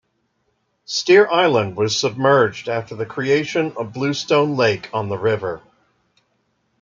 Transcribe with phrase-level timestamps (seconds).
[0.83, 5.61] Steer Island was submerged after the creation of Bluestone Lake on the river.